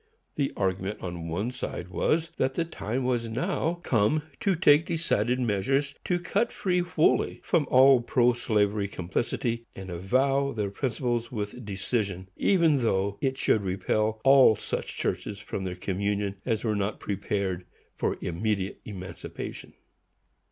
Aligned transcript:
The 0.33 0.51
argument 0.57 0.99
on 1.03 1.27
one 1.27 1.51
side 1.51 1.89
was, 1.89 2.31
that 2.37 2.55
the 2.55 2.65
time 2.65 3.03
was 3.03 3.27
now 3.29 3.81
come 3.83 4.23
to 4.39 4.55
take 4.55 4.87
decided 4.87 5.39
measures 5.39 5.93
to 6.05 6.17
cut 6.17 6.51
free 6.51 6.79
wholly 6.79 7.39
from 7.43 7.67
all 7.69 8.01
pro 8.01 8.33
slavery 8.33 8.87
complicity, 8.87 9.67
and 9.75 9.91
avow 9.91 10.53
their 10.53 10.71
principles 10.71 11.31
with 11.31 11.63
decision, 11.63 12.29
even 12.35 12.77
though 12.77 13.19
it 13.21 13.37
should 13.37 13.61
repel 13.61 14.19
all 14.23 14.55
such 14.55 14.97
churches 14.97 15.37
from 15.37 15.65
their 15.65 15.75
communion 15.75 16.37
as 16.47 16.63
were 16.63 16.75
not 16.75 16.99
prepared 16.99 17.65
for 17.95 18.17
immediate 18.21 18.79
emancipation. 18.83 19.73